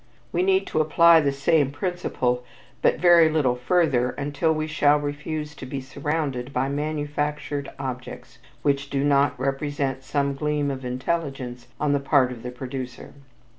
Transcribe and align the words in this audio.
We 0.31 0.41
need 0.41 0.65
to 0.65 0.81
apply 0.81 1.19
the 1.21 1.31
same 1.31 1.69
principle 1.69 2.43
but 2.81 2.97
very 2.97 3.29
little 3.29 3.53
further 3.55 4.09
until 4.13 4.51
we 4.51 4.65
shall 4.65 4.99
refuse 4.99 5.53
to 5.53 5.65
be 5.67 5.79
surrounded 5.79 6.51
by 6.51 6.69
manufactured 6.69 7.69
objects 7.77 8.39
which 8.63 8.89
do 8.89 9.03
not 9.03 9.39
represent 9.39 10.03
some 10.03 10.33
gleam 10.33 10.71
of 10.71 10.83
intelligence 10.83 11.67
on 11.79 11.93
the 11.93 11.99
part 11.99 12.31
of 12.31 12.41
the 12.41 12.49
producer. 12.49 13.13